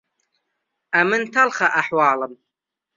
ئەمن 0.95 1.21
تەڵخە 1.33 1.67
ئەحوالم 1.77 2.33